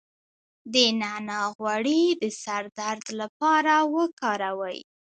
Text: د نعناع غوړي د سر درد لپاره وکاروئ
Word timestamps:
د 0.73 0.75
نعناع 1.01 1.45
غوړي 1.59 2.01
د 2.21 2.23
سر 2.41 2.63
درد 2.79 3.05
لپاره 3.19 3.73
وکاروئ 3.95 4.79